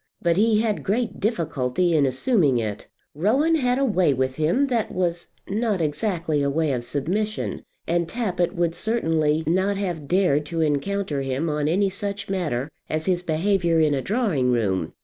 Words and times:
But 0.19 0.35
he 0.35 0.61
had 0.61 0.81
great 0.81 1.19
difficulty 1.19 1.93
in 1.95 2.07
assuming 2.07 2.57
it. 2.57 2.87
Rowan 3.13 3.53
had 3.53 3.77
a 3.77 3.85
way 3.85 4.15
with 4.15 4.37
him 4.37 4.65
that 4.65 4.91
was 4.91 5.27
not 5.47 5.79
exactly 5.79 6.41
a 6.41 6.49
way 6.49 6.71
of 6.73 6.83
submission, 6.83 7.61
and 7.85 8.09
Tappitt 8.09 8.55
would 8.55 8.73
certainly 8.73 9.43
not 9.45 9.77
have 9.77 10.07
dared 10.07 10.43
to 10.47 10.61
encounter 10.61 11.21
him 11.21 11.51
on 11.51 11.67
any 11.67 11.91
such 11.91 12.29
matter 12.31 12.71
as 12.89 13.05
his 13.05 13.21
behaviour 13.21 13.79
in 13.79 13.93
a 13.93 14.01
drawing 14.01 14.51
room. 14.51 14.93